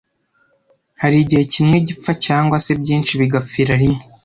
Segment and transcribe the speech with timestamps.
[1.01, 4.01] hari igihe kimwe gipfa cyangwa se byinshi bigapfira rimwe